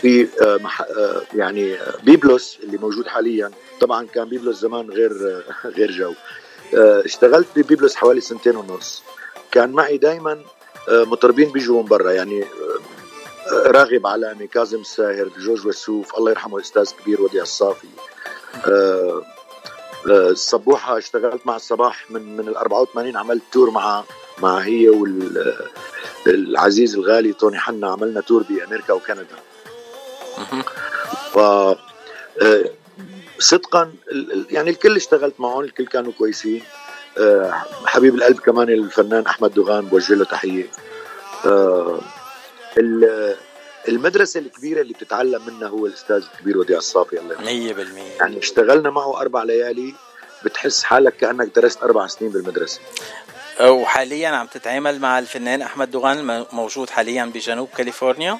في 0.00 0.28
آه، 0.42 0.60
آه، 0.80 1.22
يعني 1.34 1.78
بيبلوس 2.02 2.58
اللي 2.62 2.78
موجود 2.78 3.06
حاليا. 3.06 3.50
طبعا 3.84 4.06
كان 4.06 4.28
بيبلوس 4.28 4.56
زمان 4.56 4.90
غير 4.90 5.42
غير 5.64 5.90
جو. 5.90 6.14
اشتغلت 6.74 7.46
ببيبلوس 7.56 7.94
حوالي 7.96 8.20
سنتين 8.20 8.56
ونص. 8.56 9.02
كان 9.50 9.72
معي 9.72 9.98
دائما 9.98 10.42
مطربين 10.88 11.52
بيجوا 11.52 11.82
من 11.82 11.88
برا. 11.88 12.12
يعني 12.12 12.44
راغب 13.52 14.06
علامي 14.06 14.46
كاظم 14.46 14.80
الساهر 14.80 15.28
جورج 15.38 15.66
وسوف. 15.66 16.18
الله 16.18 16.30
يرحمه 16.30 16.56
الاستاذ 16.56 16.90
كبير 17.02 17.22
وديع 17.22 17.42
الصافي. 17.42 17.88
آه، 18.66 19.22
آه، 20.10 20.30
الصبوحه 20.30 20.98
اشتغلت 20.98 21.46
مع 21.46 21.56
الصباح 21.56 22.10
من 22.10 22.36
من 22.36 22.48
ال 22.48 22.56
84 22.56 23.16
عملت 23.16 23.42
تور 23.52 23.70
مع 23.70 24.04
مع 24.38 24.58
هي 24.58 24.88
والعزيز 26.26 26.94
الغالي 26.94 27.32
توني 27.32 27.58
حنا. 27.58 27.92
عملنا 27.92 28.20
تور 28.20 28.42
بأمريكا 28.42 28.92
وكندا. 28.92 29.36
ف 31.32 31.38
آه، 31.38 32.70
صدقا 33.44 33.92
يعني 34.50 34.70
الكل 34.70 34.96
اشتغلت 34.96 35.34
معهم 35.38 35.60
الكل 35.60 35.86
كانوا 35.86 36.12
كويسين. 36.18 36.62
حبيب 37.86 38.14
القلب 38.14 38.38
كمان 38.38 38.68
الفنان 38.68 39.26
أحمد 39.26 39.54
دوغان 39.54 39.84
بوجه 39.86 40.14
له 40.14 40.24
تحية. 40.24 40.66
المدرسة 43.88 44.40
الكبيرة 44.40 44.80
اللي 44.80 44.92
بتتعلم 44.94 45.42
منها 45.46 45.68
هو 45.68 45.86
الأستاذ 45.86 46.24
الكبير 46.34 46.58
وديع 46.58 46.78
الصافي 46.78 47.20
الله 47.20 47.50
يرحمه. 47.50 47.84
100% 48.16 48.20
يعني 48.20 48.38
اشتغلنا 48.38 48.90
معه 48.90 49.20
أربع 49.20 49.42
ليالي 49.42 49.94
بتحس 50.44 50.82
حالك 50.82 51.16
كأنك 51.16 51.54
درست 51.56 51.82
أربع 51.82 52.06
سنين 52.06 52.30
بالمدرسة. 52.30 52.80
وحاليا 53.60 54.28
عم 54.28 54.46
تتعامل 54.46 55.00
مع 55.00 55.18
الفنان 55.18 55.62
أحمد 55.62 55.90
دوغان 55.90 56.46
موجود 56.52 56.90
حاليا 56.90 57.24
بجنوب 57.24 57.68
كاليفورنيا. 57.76 58.38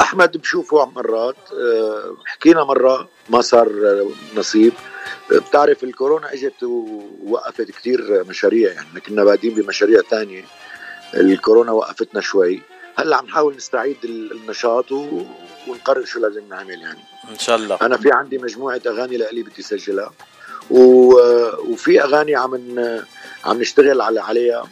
أحمد 0.00 0.36
بشوفه 0.36 0.84
مرات 0.84 1.36
أه، 1.52 2.16
حكينا 2.26 2.64
مرة 2.64 3.08
ما 3.30 3.40
صار 3.40 3.68
نصيب. 4.36 4.72
بتعرف 5.30 5.84
الكورونا 5.84 6.32
إجت 6.32 6.62
ووقفت 6.62 7.70
كثير 7.70 8.24
مشاريع 8.28 8.72
يعني 8.72 9.00
كنا 9.00 9.24
بادين 9.24 9.54
بمشاريع 9.54 10.00
تانية. 10.10 10.44
الكورونا 11.14 11.72
وقفتنا 11.72 12.20
شوي. 12.20 12.62
هلأ 12.96 13.16
عم 13.16 13.26
نحاول 13.26 13.56
نستعيد 13.56 13.96
النشاط 14.04 14.92
و... 14.92 15.22
ونقرر 15.68 16.04
شو 16.04 16.20
لازم 16.20 16.48
نعمل 16.48 16.80
يعني. 16.80 17.00
إن 17.30 17.38
شاء 17.38 17.56
الله. 17.56 17.78
أنا 17.82 17.96
في 17.96 18.12
عندي 18.12 18.38
مجموعة 18.38 18.80
أغاني 18.86 19.16
لإلي 19.16 19.42
بدي 19.42 19.60
اسجلها 19.60 20.12
و... 20.70 21.14
وفي 21.72 22.02
أغاني 22.02 22.34
عم 22.34 22.56
ن... 22.56 23.04
عم 23.44 23.60
نشتغل 23.60 24.00
على 24.00 24.20
عليها. 24.20 24.68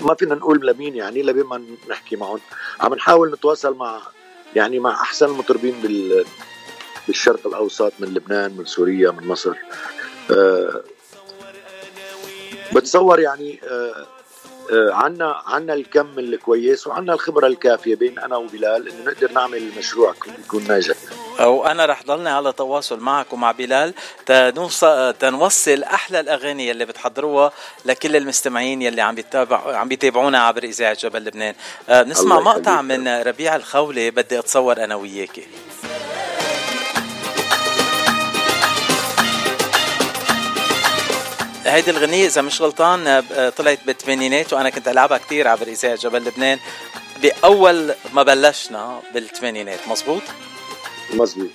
ما 0.00 0.14
فينا 0.14 0.34
نقول 0.34 0.66
لمين 0.66 0.96
يعني 0.96 1.22
لبين 1.22 1.44
ما 1.44 1.62
نحكي 1.88 2.16
معهم. 2.16 2.40
عم 2.80 2.94
نحاول 2.94 3.32
نتواصل 3.32 3.74
مع 3.74 4.00
يعني 4.56 4.78
مع 4.78 5.02
أحسن 5.02 5.26
المطربين 5.26 5.80
بال 5.82 6.24
بالشرق 7.06 7.46
الأوسط 7.46 7.92
من 7.98 8.14
لبنان 8.14 8.56
من 8.56 8.64
سوريا 8.64 9.10
من 9.10 9.26
مصر. 9.26 9.54
أه 10.30 10.82
بتصور 12.74 13.20
يعني 13.20 13.60
أه 13.64 14.06
آه، 14.72 14.92
عنا 14.92 15.42
عنا 15.46 15.74
الكم 15.74 16.18
الكويس 16.18 16.86
وعنا 16.86 17.12
الخبرة 17.12 17.46
الكافية 17.46 17.94
بين 17.94 18.18
أنا 18.18 18.36
وبلال 18.36 18.88
إنه 18.88 19.10
نقدر 19.10 19.32
نعمل 19.32 19.58
المشروع 19.58 20.14
يكون 20.44 20.64
ناجح. 20.68 20.96
وأنا 21.40 21.86
رح 21.86 22.02
ضلني 22.02 22.30
على 22.30 22.52
تواصل 22.52 23.00
معك 23.00 23.32
ومع 23.32 23.52
بلال. 23.52 23.94
تنوصل 25.18 25.82
أحلى 25.82 26.20
الأغاني 26.20 26.70
اللي 26.70 26.84
بتحضروها 26.84 27.52
لكل 27.84 28.16
المستمعين 28.16 28.82
يلي 28.82 29.02
عم 29.02 29.14
بيتابع 29.14 29.76
عم 29.76 29.88
بيتابعونا 29.88 30.38
عبر 30.38 30.64
إذاعة 30.64 30.94
جبل 30.94 31.24
لبنان. 31.24 31.54
آه، 31.88 32.02
نسمع 32.02 32.40
مقطع 32.40 32.82
من 32.82 33.08
ربيع 33.08 33.56
الخولي 33.56 34.10
بدي 34.10 34.38
أتصور 34.38 34.84
أنا 34.84 34.94
وياكي. 34.94 35.46
هيدي 41.66 41.90
الغنية 41.90 42.26
إذا 42.26 42.42
مش 42.42 42.62
غلطان 42.62 43.06
آه، 43.06 43.48
طلعت 43.48 43.78
بالثمانينات 43.86 44.52
وأنا 44.52 44.70
كنت 44.70 44.88
ألعبها 44.88 45.18
كثير 45.18 45.48
عبر 45.48 45.66
إذاعة 45.66 45.94
جبل 45.94 46.24
لبنان. 46.24 46.58
بأول 47.22 47.94
ما 48.12 48.22
بلشنا 48.22 49.00
بالثمانينات 49.14 49.88
مزبوط؟ 49.88 50.22
مزبوط 51.14 51.50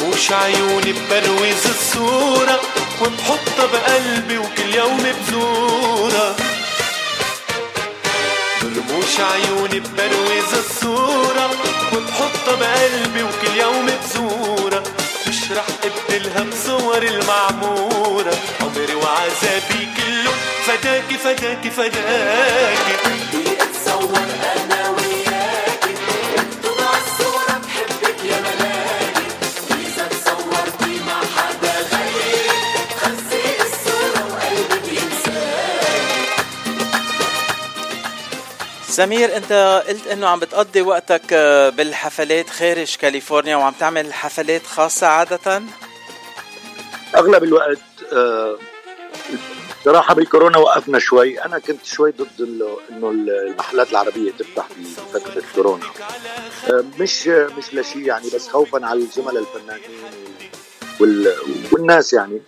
رموش 0.00 0.32
عيوني 0.32 0.92
ببروز 0.92 1.66
الصورة 1.66 2.60
وبحطها 3.00 3.66
بقلبي 3.72 4.38
وكل 4.38 4.74
يوم 4.74 5.02
بزورة. 5.28 6.36
رموش 8.62 9.20
عيوني 9.20 9.80
ببروز 9.80 10.54
الصورة 10.54 11.50
وبحطها 11.92 12.54
بقلبي 12.60 13.22
وكل 13.22 13.56
يوم 13.60 13.86
بزورة. 13.86 14.82
مش 15.28 15.52
رح 15.52 15.66
ابدلها 15.84 16.42
بصور 16.42 17.02
المعمورة. 17.02 18.34
عمري 18.60 18.94
وعذابي 18.94 19.88
كله 19.96 20.32
فداكي 20.66 21.18
فداكي 21.18 21.70
فداكي. 21.70 22.94
بدي 23.06 23.62
اتصور 23.62 24.18
أنا 24.56 24.90
وياكي 24.90 25.03
سمير 38.94 39.36
انت 39.36 39.82
قلت 39.88 40.06
انه 40.06 40.26
عم 40.26 40.40
بتقضي 40.40 40.82
وقتك 40.82 41.32
آه، 41.32 41.68
بالحفلات 41.68 42.50
خارج 42.50 42.96
كاليفورنيا 42.96 43.56
وعم 43.56 43.72
تعمل 43.72 44.12
حفلات 44.12 44.66
خاصة 44.66 45.06
عادة؟ 45.06 45.62
أغلب 47.16 47.44
الوقت 47.44 47.78
آه، 48.12 48.58
صراحة 49.84 50.14
بالكورونا 50.14 50.58
وقفنا 50.58 50.98
شوي. 50.98 51.44
أنا 51.44 51.58
كنت 51.58 51.84
شوي 51.84 52.10
ضد 52.10 52.76
انه 52.90 53.10
المحلات 53.10 53.90
العربية 53.90 54.32
تفتح 54.32 54.68
بفترة 55.12 55.38
الكورونا. 55.38 55.86
آه، 56.70 56.84
مش 57.00 57.26
مش 57.26 57.74
لشيء 57.74 58.02
يعني 58.02 58.30
بس 58.34 58.48
خوفا 58.48 58.86
على 58.86 58.98
الزملاء 58.98 59.42
الفنانين 59.42 60.04
والناس 61.72 62.12
يعني. 62.12 62.42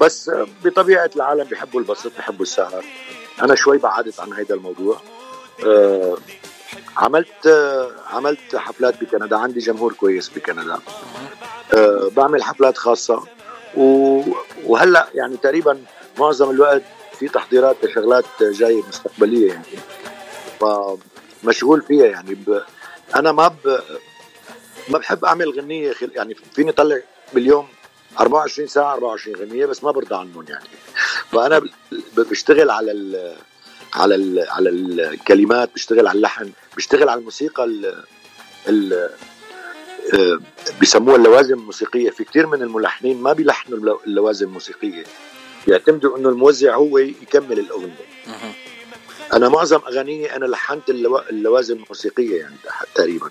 بس 0.00 0.30
بطبيعة 0.64 1.10
العالم 1.16 1.44
بيحبوا 1.44 1.80
البسط 1.80 2.12
بيحبوا 2.16 2.42
السهر. 2.42 2.84
أنا 3.42 3.54
شوي 3.54 3.78
بعدت 3.78 4.20
عن 4.20 4.32
هذا 4.32 4.54
الموضوع. 4.54 5.00
عملت 6.96 7.46
آه، 7.46 7.90
عملت 8.06 8.56
حفلات 8.56 9.00
بكندا. 9.00 9.36
عندي 9.36 9.60
جمهور 9.60 9.92
كويس 9.92 10.28
بكندا. 10.28 10.78
آه، 11.74 12.10
بعمل 12.16 12.42
حفلات 12.42 12.78
خاصة. 12.78 13.22
وهلأ 14.64 15.08
يعني 15.14 15.36
تقريبا 15.36 15.78
معظم 16.18 16.50
الوقت 16.50 16.82
في 17.18 17.28
تحضيرات 17.28 17.76
لشغلات 17.84 18.24
جاية 18.40 18.82
مستقبلية 18.88 19.52
يعني. 19.52 19.64
فمشغول 20.60 21.82
فيها 21.82 22.06
يعني. 22.06 22.34
ب... 22.34 22.62
أنا 23.16 23.32
ما 23.32 23.48
ب... 23.48 23.80
ما 24.88 24.98
بحب 24.98 25.24
أعمل 25.24 25.60
غنية 25.60 25.92
خل... 25.92 26.10
يعني 26.14 26.34
فيني 26.34 26.72
طلع 26.72 27.00
باليوم 27.32 27.68
24 28.20 28.68
ساعة 28.68 28.92
24 28.94 29.36
غنية 29.36 29.66
بس 29.66 29.84
ما 29.84 29.90
برضى 29.90 30.14
عنهم 30.14 30.44
يعني. 30.48 30.68
فأنا 31.32 31.62
بشتغل 32.16 32.70
على 32.70 32.92
ال... 32.92 33.36
على 33.94 34.14
ال... 34.14 34.46
على 34.48 34.70
الكلمات 34.70 35.70
بشتغل 35.74 36.06
على 36.06 36.16
اللحن 36.16 36.50
بشتغل 36.76 37.08
على 37.08 37.18
الموسيقى 37.18 37.64
ال... 37.64 38.04
ال... 38.68 39.10
آه، 40.14 40.38
بيسموها 40.80 41.16
اللوازم 41.16 41.54
الموسيقية. 41.54 42.10
في 42.10 42.24
كثير 42.24 42.46
من 42.46 42.62
الملحنين 42.62 43.22
ما 43.22 43.32
بيلحنوا 43.32 43.98
اللوازم 44.06 44.46
الموسيقية. 44.46 45.04
بيعتمدوا 45.66 46.18
إنه 46.18 46.28
الموزع 46.28 46.74
هو 46.74 46.98
يكمل 46.98 47.58
الأغنية. 47.58 48.06
أنا 49.32 49.48
معظم 49.48 49.80
اغانيي 49.86 50.36
أنا 50.36 50.44
لحنت 50.44 50.90
اللو... 50.90 51.18
اللوازم 51.18 51.74
الموسيقية 51.74 52.38
يعني 52.40 52.56
تقريبا. 52.94 53.30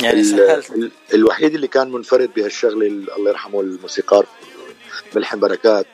يعني 0.00 0.20
ال... 0.20 0.90
الوحيد 1.14 1.54
اللي 1.54 1.68
كان 1.68 1.92
منفرد 1.92 2.30
بهالشغلة 2.36 2.86
الله 2.86 3.30
يرحمه 3.30 3.60
الموسيقار 3.60 4.26
ملحم 5.16 5.40
بركات 5.40 5.86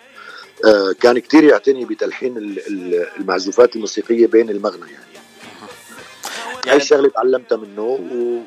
كان 1.00 1.18
كتير 1.18 1.44
يعتني 1.44 1.84
بتلحين 1.84 2.56
المعزوفات 3.18 3.76
الموسيقية 3.76 4.26
بين 4.26 4.50
المغنى 4.50 4.92
يعني. 4.92 5.04
يعني 6.54 6.70
هاي 6.70 6.76
الشغلة 6.76 7.08
تعلمتها 7.08 7.56
منه 7.56 7.82
و... 7.82 8.40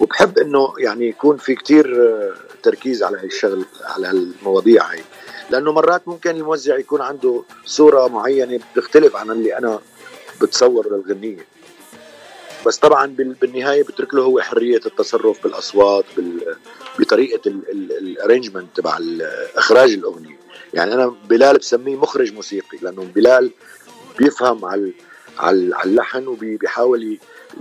وبحب 0.00 0.38
إنه 0.38 0.74
يعني 0.78 1.08
يكون 1.08 1.36
في 1.36 1.54
كتير 1.54 2.02
آه، 2.02 2.34
تركيز 2.62 3.02
على 3.02 3.18
هاي 3.18 3.26
الشغل 3.26 3.64
على 3.84 4.10
المواضيع 4.10 4.90
هاي. 4.90 5.00
لأنه 5.50 5.72
مرات 5.72 6.08
ممكن 6.08 6.30
الموزع 6.30 6.78
يكون 6.78 7.00
عنده 7.00 7.42
صورة 7.64 8.08
معينة 8.08 8.60
بتختلف 8.74 9.16
عن 9.16 9.30
اللي 9.30 9.58
أنا 9.58 9.80
بتصور 10.42 10.86
للغنية. 10.92 11.46
بس 12.66 12.78
طبعا 12.78 13.06
بالنهاية 13.16 13.82
بترك 13.82 14.14
له 14.14 14.22
هو 14.22 14.40
حرية 14.40 14.80
التصرف 14.86 15.42
بالأصوات 15.42 16.04
بطريقة 16.98 17.40
الارينجمنت 17.70 18.76
تبع 18.76 18.98
إخراج 19.56 19.92
الأغنية. 19.92 20.33
يعني 20.74 20.94
أنا 20.94 21.06
بلال 21.06 21.58
بسميه 21.58 21.96
مخرج 21.96 22.32
موسيقي 22.32 22.78
لأنه 22.82 23.04
بلال 23.14 23.50
بيفهم 24.18 24.64
على 24.64 24.92
على 25.38 25.72
اللحن 25.84 26.26
وبيحاول 26.26 27.18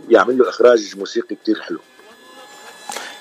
يعمل 0.10 0.38
له 0.38 0.50
إخراج 0.50 0.98
موسيقي 0.98 1.36
كتير 1.36 1.62
حلو. 1.62 1.80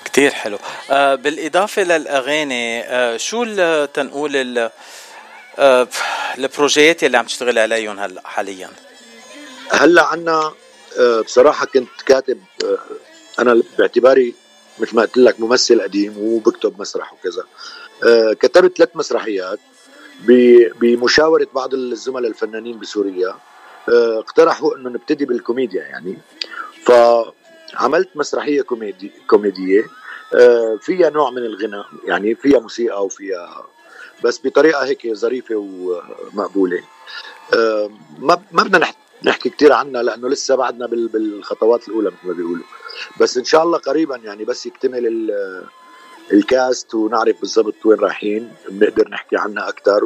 كتير 0.05 0.31
حلو. 0.31 0.59
آه 0.91 1.15
بالإضافة 1.15 1.83
للأغاني 1.83 2.83
آه 2.83 3.17
شو 3.17 3.45
تنقول 3.85 4.71
آه 5.59 5.89
البروجيات 6.39 7.05
اللي 7.05 7.19
عم 7.19 7.27
تشتغل 7.27 7.59
عليهم 7.59 7.99
هلا 7.99 8.23
حاليا؟ 8.25 8.71
هلأ 9.71 10.05
عنا 10.05 10.53
آه 10.99 11.21
بصراحة 11.21 11.67
كنت 11.67 12.03
كاتب 12.07 12.41
آه 12.65 12.79
أنا 13.39 13.63
باعتباري 13.79 14.35
مثل 14.79 14.97
ما 14.97 15.03
قلت 15.03 15.17
لك 15.17 15.41
ممثل 15.41 15.83
قديم 15.83 16.15
وبكتب 16.19 16.81
مسرح 16.81 17.13
وكذا. 17.13 17.45
آه 18.05 18.33
كتبت 18.33 18.77
ثلاث 18.77 18.89
مسرحيات. 18.95 19.59
بمشاورة 20.81 21.47
بعض 21.55 21.75
الزملاء 21.75 22.31
الفنانين 22.31 22.79
بسوريا 22.79 23.35
آه، 23.89 24.19
اقترحوا 24.19 24.77
إنه 24.77 24.91
نبتدي 24.91 25.25
بالكوميديا 25.25 25.83
يعني. 25.83 26.19
فعملت 26.85 28.09
مسرحية 28.15 28.63
كوميدي 28.63 29.13
كوميدية 29.27 29.85
آه، 30.35 30.79
فيها 30.81 31.11
نوع 31.11 31.31
من 31.31 31.39
الغناء 31.39 31.87
يعني 32.05 32.35
فيها 32.35 32.61
موسيقى 32.61 33.05
وفيها 33.05 33.67
بس 34.25 34.41
بطريقة 34.45 34.85
هيك 34.85 35.13
ظريفة 35.13 35.55
ومقبولة. 35.55 36.83
آه، 37.55 37.91
ما 38.19 38.43
ما 38.53 38.63
بدنا 38.63 38.87
نحكي 39.25 39.51
كثير 39.51 39.73
عنها 39.73 40.03
لأنه 40.03 40.29
لسه 40.29 40.55
بعدنا 40.55 40.87
بالخطوات 40.87 41.89
الأولى 41.89 42.09
مثل 42.09 42.29
ما 42.29 42.33
بيقولوا. 42.33 42.65
بس 43.21 43.37
إن 43.37 43.45
شاء 43.45 43.63
الله 43.63 43.79
قريبا 43.79 44.17
يعني 44.17 44.45
بس 44.45 44.67
يكتمل 44.67 45.31
الكاست 46.33 46.95
ونعرف 46.95 47.41
بالضبط 47.41 47.87
وين 47.87 47.99
رايحين 47.99 48.53
بنقدر 48.69 49.09
نحكي 49.09 49.37
عنها 49.37 49.69
أكثر 49.69 50.05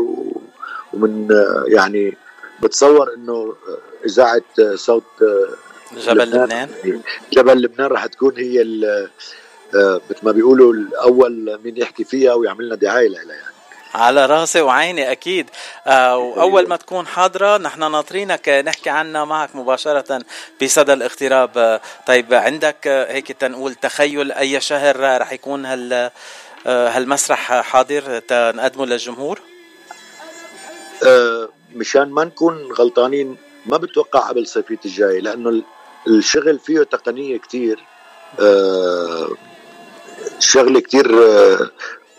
ومن 0.93 1.29
يعني 1.67 2.17
بتصور 2.63 3.15
إنه 3.15 3.55
إذاعة 4.07 4.43
صوت 4.75 5.05
جبل 5.97 6.31
لبنان 6.31 6.69
جبل 7.33 7.63
لبنان 7.63 7.87
رح 7.87 8.07
تكون 8.07 8.37
هي 8.37 8.63
آه، 9.75 10.01
مثل 10.11 10.21
ما 10.23 10.33
بيقولوا 10.33 10.73
الأول 10.73 11.61
مين 11.65 11.77
يحكي 11.77 12.05
فيها 12.05 12.35
ويعمل 12.35 12.67
لنا 12.67 12.75
دعاية 12.75 13.09
لها 13.09 13.23
يعني. 13.23 13.56
على 13.97 14.27
راسي 14.27 14.61
وعيني 14.61 15.13
أكيد. 15.13 15.51
آه 15.87 16.17
وأول 16.17 16.69
ما 16.69 16.77
تكون 16.77 17.07
حاضرة 17.07 17.57
نحن 17.59 17.91
ناطرينك 17.91 18.49
نحكي 18.49 18.91
عنها 18.91 19.25
معك 19.25 19.57
مباشرة 19.57 20.23
بصدى 20.63 20.93
الاغتراب. 20.93 21.59
آه 21.59 21.81
طيب 22.07 22.35
عندك 22.35 22.87
آه، 22.87 23.13
هيك 23.13 23.33
تنقول 23.33 23.75
تخيل 23.75 24.33
أي 24.33 24.61
شهر 24.61 25.21
رح 25.21 25.33
يكون 25.33 25.67
هال 25.67 26.11
آه 26.67 26.89
هالمسرح 26.89 27.61
حاضر 27.61 28.19
تنقدمه 28.19 28.87
للجمهور؟ 28.87 29.41
آه 31.07 31.49
مشان 31.75 32.11
ما 32.11 32.25
نكون 32.25 32.73
غلطانين 32.73 33.37
ما 33.67 33.77
بتوقع 33.77 34.21
قبل 34.21 34.47
صيفية 34.47 34.79
الجاي 34.85 35.21
لأنه 35.21 35.63
الشغل 36.09 36.59
فيه 36.59 36.83
تقنية 36.83 37.37
كتير. 37.39 37.85
آه 38.41 39.29
شغلة 40.39 40.81
كتير 40.81 41.23
آه، 41.23 41.55
آه، 41.55 41.71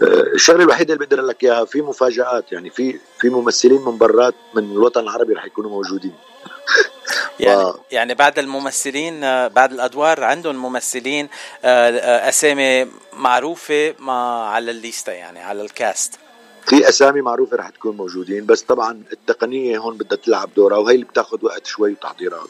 الشغله 0.01 0.63
الوحيده 0.63 0.93
اللي 0.93 1.05
بقدر 1.05 1.21
لك 1.21 1.43
إياها 1.43 1.65
في 1.65 1.81
مفاجآت 1.81 2.51
يعني 2.51 2.69
في 2.69 2.99
في 3.19 3.29
ممثلين 3.29 3.81
من 3.81 3.97
برات 3.97 4.35
من 4.53 4.71
الوطن 4.71 5.01
العربي 5.01 5.33
رح 5.33 5.45
يكونوا 5.45 5.69
موجودين 5.69 6.13
يعني. 7.39 7.73
يعني 7.91 8.13
بعد 8.13 8.39
الممثلين 8.39 9.23
آه، 9.23 9.47
بعد 9.47 9.73
الأدوار 9.73 10.23
عندهم 10.23 10.55
ممثلين 10.55 11.29
أسامي 11.63 12.87
معروفة 13.13 13.95
ما 13.99 14.47
على 14.47 14.71
الليستة 14.71 15.11
يعني 15.11 15.39
على 15.39 15.61
الكاست 15.61 16.19
في 16.65 16.89
أسامي 16.89 17.21
معروفة 17.21 17.57
رح 17.57 17.69
تكون 17.69 17.97
موجودين 17.97 18.45
بس 18.45 18.61
طبعا 18.61 19.03
التقنية 19.13 19.77
هون 19.77 19.97
بدها 19.97 20.17
تلعب 20.17 20.49
دورها 20.55 20.77
وهي 20.77 20.95
اللي 20.95 21.05
بتاخذ 21.05 21.45
وقت 21.45 21.65
شوي 21.65 21.91
وتحضيرات 21.91 22.49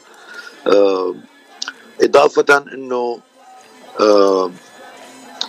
إضافة 2.00 2.64
إنه 2.74 3.20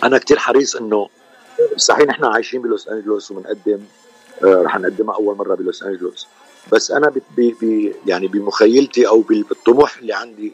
أنا 0.04 0.18
كتير 0.18 0.38
حريص 0.38 0.76
إنه 0.76 1.08
صحيح 1.76 2.06
نحن 2.06 2.24
عايشين 2.24 2.62
بلوس 2.62 2.88
أنجلوس 2.88 3.30
وبنقدم 3.30 3.80
آه 4.44 4.62
رح 4.62 4.78
نقدمها 4.78 5.14
أول 5.14 5.36
مرة 5.36 5.54
بلوس 5.54 5.82
أنجلوس. 5.82 6.26
بس 6.72 6.90
أنا 6.90 7.12
بي 7.36 7.56
بي 7.60 7.94
يعني 8.06 8.26
بمخيلتي 8.28 9.08
أو 9.08 9.20
بالطموح 9.20 9.96
اللي 9.96 10.12
عندي 10.12 10.52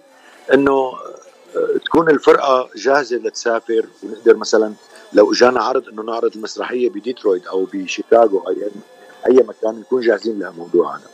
إنه 0.55 0.73
آه 0.73 1.79
تكون 1.85 2.11
الفرقة 2.11 2.71
جاهزة 2.77 3.17
لتسافر. 3.17 3.87
ونقدر 4.03 4.37
مثلا 4.37 4.75
لو 5.13 5.33
إجانا 5.33 5.63
عرض 5.63 5.89
إنه 5.89 6.03
نعرض 6.03 6.37
المسرحية 6.37 6.89
بديترويت 6.89 7.47
أو 7.47 7.65
بشيكاغو 7.73 8.39
أو 8.39 8.49
اي 8.49 8.71
أي 9.27 9.43
مكان 9.43 9.81
نكون 9.81 10.01
جاهزين 10.01 10.39
لهالموضوع 10.39 10.97
هذا. 10.97 11.11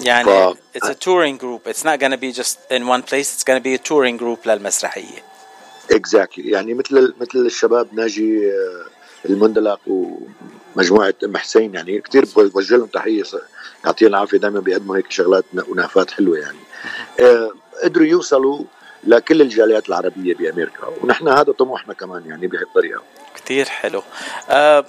يعني 0.00 0.54
ف... 0.54 0.78
it's 0.78 0.88
a 0.88 0.94
touring 0.94 1.38
group. 1.38 1.66
It's 1.66 1.84
not 1.84 1.98
gonna 2.00 2.18
be 2.18 2.32
just 2.32 2.58
in 2.70 2.86
one 2.86 3.02
place. 3.02 3.28
It's 3.34 3.44
gonna 3.44 3.60
be 3.60 3.74
a 3.74 3.78
touring 3.78 4.16
group 4.16 4.46
للمسرحية. 4.46 5.35
exactly 5.90 6.50
يعني 6.50 6.74
مثل 6.74 7.14
مثل 7.20 7.38
الشباب 7.38 7.94
ناجي 7.94 8.52
آه، 8.52 8.84
المندلق 9.28 9.80
ومجموعة 9.86 11.14
أم 11.24 11.36
حسين 11.36 11.74
يعني 11.74 12.00
كثير 12.00 12.24
بوجه 12.36 12.76
لهم 12.76 12.86
تحية 12.86 13.22
يعطيهم 13.84 14.08
العافية 14.08 14.38
دائما 14.38 14.60
بيقدموا 14.60 14.96
هيك 14.96 15.10
شغلات 15.10 15.44
ونافات 15.68 16.10
حلوة 16.10 16.38
يعني. 16.38 16.58
آه، 17.20 17.52
قدروا 17.84 18.06
يوصلوا 18.06 18.64
لكل 19.04 19.40
الجاليات 19.42 19.88
العربية 19.88 20.34
بأمريكا 20.34 20.86
ونحن 21.02 21.28
هذا 21.28 21.52
طموحنا 21.52 21.94
كمان 21.94 22.26
يعني 22.26 22.46
بهالطريقه 22.46 23.02
كثير 23.34 23.64
حلو. 23.64 24.02
أه 24.50 24.84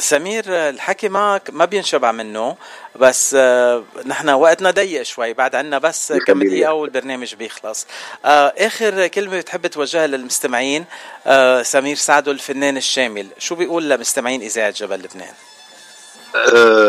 سمير 0.00 0.44
الحكي 0.48 1.08
معك 1.08 1.50
ما 1.52 1.64
بينشبع 1.64 2.12
منه 2.12 2.56
بس 2.96 3.34
آه، 3.38 3.84
نحن 4.06 4.30
وقتنا 4.30 4.70
ضيق 4.70 5.02
شوي 5.02 5.32
بعد 5.32 5.54
عنا 5.54 5.78
بس 5.78 6.12
كم 6.12 6.42
دقيقة 6.42 6.72
والبرنامج 6.72 7.34
بيخلص. 7.34 7.86
آه، 8.24 8.54
آخر 8.58 9.06
كلمة 9.06 9.38
بتحب 9.38 9.66
توجهها 9.66 10.06
للمستمعين 10.06 10.84
آه، 11.26 11.62
سمير 11.62 11.96
سعدو 11.96 12.30
الفنان 12.30 12.76
الشامل. 12.76 13.26
شو 13.38 13.54
بيقول 13.54 13.90
لمستمعين 13.90 14.42
إذاعة 14.42 14.70
جبل 14.70 14.98
لبنان؟ 14.98 15.34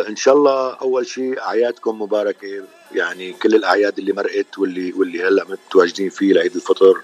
إن 0.10 0.15
شاء 0.15 0.34
الله 0.34 0.74
أول 0.74 1.08
شيء 1.08 1.41
أعيادكم 1.41 2.02
مباركة 2.02 2.47
يعني 2.91 3.34
كل 3.34 3.56
الأعياد 3.56 4.00
اللي 4.00 4.13
مرقت 4.13 4.58
واللي 4.58 4.93
واللي 4.93 5.24
هلأ 5.24 5.45
متواجدين 5.50 6.10
فيه 6.10 6.34
لعيد 6.34 6.56
الفطر 6.56 7.02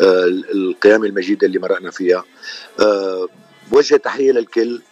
أه 0.00 0.24
القيام 0.54 1.04
المجيده 1.04 1.46
اللي 1.46 1.58
مرقنا 1.58 1.90
فيها. 1.90 2.24
بوجه 3.70 3.96
تحية 3.96 4.32
للكل. 4.32 4.82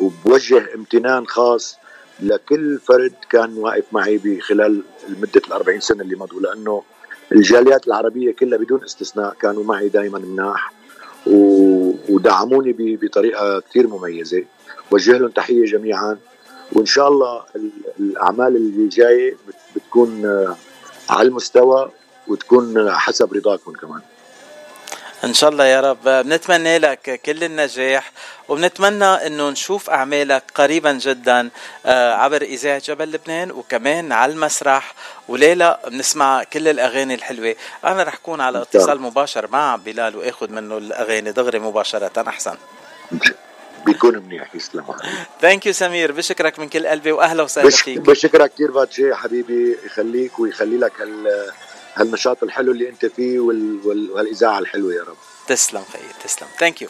وبوجه 0.00 0.74
امتنان 0.74 1.26
خاص 1.26 1.78
لكل 2.20 2.78
فرد 2.78 3.14
كان 3.30 3.56
واقف 3.58 3.84
معي 3.92 4.18
بخلال 4.18 4.82
مدة 5.08 5.42
الأربعين 5.46 5.80
سنة 5.80 6.02
اللي 6.02 6.16
مضوا 6.16 6.40
لأنه 6.40 6.82
الجاليات 7.32 7.86
العربية 7.86 8.32
كلها 8.32 8.58
بدون 8.58 8.84
استثناء 8.84 9.34
كانوا 9.34 9.64
معي 9.64 9.88
دائما 9.88 10.18
مناح 10.18 10.72
ودعموني 11.26 12.96
بطريقة 13.02 13.60
كثير 13.60 13.86
مميزة. 13.86 14.44
وجه 14.90 15.18
لهم 15.18 15.28
تحية 15.28 15.64
جميعا. 15.64 16.18
وإن 16.72 16.86
شاء 16.86 17.08
الله 17.08 17.42
الأعمال 18.00 18.56
اللي 18.56 18.88
جاية 18.88 19.36
بتكون 19.76 20.26
على 21.10 21.28
المستوى 21.28 21.90
وتكون 22.28 22.90
حسب 22.90 23.34
رضاكم 23.34 23.72
كمان. 23.72 24.00
إن 25.24 25.34
شاء 25.34 25.50
الله 25.50 25.64
يا 25.64 25.80
رب. 25.80 26.04
بنتمنى 26.04 26.78
لك 26.78 27.20
كل 27.24 27.44
النجاح 27.44 28.12
وبنتمنى 28.48 29.04
إنه 29.04 29.50
نشوف 29.50 29.90
أعمالك 29.90 30.42
قريبا 30.54 30.92
جدا 30.92 31.50
آه، 31.86 32.14
عبر 32.14 32.42
إذاعة 32.42 32.78
جبل 32.78 33.12
لبنان 33.12 33.50
وكمان 33.50 34.12
على 34.12 34.32
المسرح. 34.32 34.94
وليلة 35.28 35.78
بنسمع 35.86 36.44
كل 36.44 36.68
الأغاني 36.68 37.14
الحلوة. 37.14 37.54
أنا 37.84 38.02
رح 38.02 38.14
أكون 38.14 38.40
على 38.40 38.62
اتصال 38.62 39.00
مباشر 39.00 39.48
مع 39.50 39.76
بلال 39.76 40.16
وآخذ 40.16 40.50
منه 40.50 40.78
الأغاني 40.78 41.32
دغري 41.32 41.58
مباشرة. 41.58 42.28
أحسن. 42.28 42.54
بيكون 43.86 44.18
منيح. 44.18 44.54
يسلم 44.54 44.84
thank 45.40 45.66
you 45.66 45.72
سمير. 45.72 46.12
بشكرك 46.12 46.58
من 46.58 46.68
كل 46.68 46.86
قلبي 46.86 47.12
واهلا 47.12 47.42
وسهلا. 47.42 47.70
فيك. 47.70 47.98
بشكرك 47.98 48.52
كثير 48.54 48.70
باتشي 48.70 49.14
حبيبي. 49.14 49.76
يخليك 49.86 50.38
ويخلي 50.38 50.76
لك 50.76 51.00
هال... 51.00 51.52
هالنشاط 51.94 52.42
الحلو 52.42 52.72
اللي 52.72 52.88
أنت 52.88 53.06
فيه 53.06 53.40
وال... 53.40 53.80
وال... 53.84 54.10
وهالاذاعه 54.10 54.58
الحلوة 54.58 54.94
يا 54.94 55.02
رب. 55.02 55.16
تسلم 55.46 55.84
خيي 55.92 56.02
تسلم. 56.24 56.48
thank 56.58 56.82
you 56.82 56.88